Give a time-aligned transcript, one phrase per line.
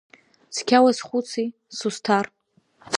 [0.55, 1.45] Цқьа уазхәыци,
[1.77, 2.25] Сусҭар…